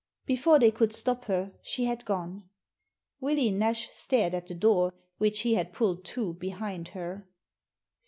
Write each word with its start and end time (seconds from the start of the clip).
Before 0.25 0.57
they 0.57 0.71
could 0.71 0.91
stop 0.93 1.25
her 1.25 1.53
she 1.61 1.83
had 1.85 2.05
gone. 2.05 2.49
Willie 3.19 3.51
Nash 3.51 3.87
stared 3.91 4.33
at 4.33 4.47
the 4.47 4.55
door 4.55 4.91
which 5.19 5.37
she 5.37 5.53
had 5.53 5.73
pulled 5.73 6.03
to 6.05 6.33
behind 6.33 6.87
her. 6.97 7.27